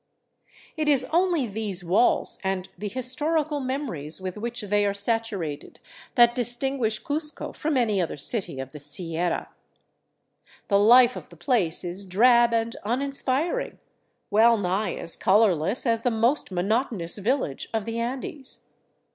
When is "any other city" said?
7.77-8.59